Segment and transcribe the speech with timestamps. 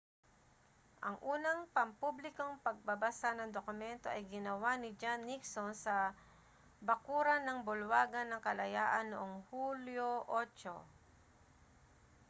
[1.07, 5.95] ang unang pampublikong pagbabasa ng dokumento ay ginawa ni john nixon sa
[6.87, 10.73] bakuran ng bulwagan ng kalayaan noong hulyo 8